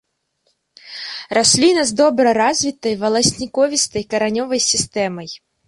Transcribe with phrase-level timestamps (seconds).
[1.39, 5.29] Расліна з добра развітай валасніковістай каранёвай сістэмай.